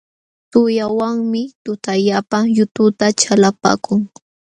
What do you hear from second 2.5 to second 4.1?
yututa chalapaakun.